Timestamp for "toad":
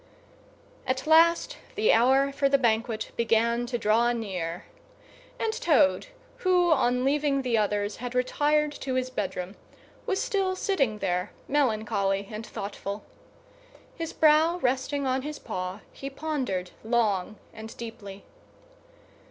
5.53-6.07